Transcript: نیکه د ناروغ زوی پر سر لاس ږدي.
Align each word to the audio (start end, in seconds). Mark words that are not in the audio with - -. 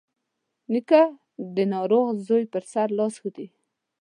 نیکه 0.71 1.01
د 1.55 1.57
ناروغ 1.73 2.05
زوی 2.27 2.43
پر 2.53 2.63
سر 2.71 2.87
لاس 2.97 3.15
ږدي. 3.23 3.47